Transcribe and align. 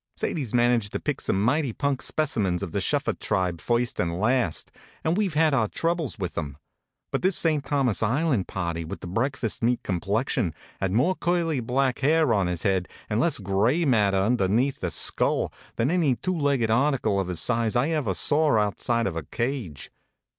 HONK, 0.01 0.09
HONK! 0.09 0.19
Sadie 0.31 0.41
s 0.45 0.53
managed 0.55 0.91
to 0.93 0.99
pick 0.99 1.21
some 1.21 1.43
mighty 1.43 1.73
punk 1.73 2.01
specimens 2.01 2.63
of 2.63 2.71
the 2.71 2.81
shuff 2.81 3.07
er 3.07 3.13
tribe 3.13 3.61
first 3.61 3.99
and 3.99 4.19
last, 4.19 4.71
and 5.03 5.15
we 5.15 5.27
ve 5.27 5.37
had 5.37 5.53
our 5.53 5.67
troubles 5.67 6.17
with 6.17 6.35
em; 6.39 6.57
but 7.11 7.21
this 7.21 7.37
St. 7.37 7.63
Thomas 7.63 8.01
Island 8.01 8.47
party 8.47 8.83
with 8.83 9.01
the 9.01 9.05
break 9.07 9.37
fast 9.37 9.61
meat 9.61 9.83
complexion 9.83 10.55
had 10.79 10.91
more 10.91 11.13
curly 11.13 11.59
black 11.59 11.99
hair 11.99 12.33
on 12.33 12.47
his 12.47 12.63
head, 12.63 12.87
and 13.11 13.19
less 13.19 13.37
gray 13.37 13.85
matter 13.85 14.17
under 14.17 14.47
neath 14.47 14.79
the 14.79 14.89
skull, 14.89 15.53
than 15.75 15.91
any 15.91 16.15
two 16.15 16.35
legged 16.35 16.71
article 16.71 17.19
of 17.19 17.27
his 17.27 17.39
size 17.39 17.75
I 17.75 17.89
ever 17.89 18.15
saw 18.15 18.57
outside 18.57 19.05
of 19.05 19.15
a 19.15 19.21
cage. 19.25 19.91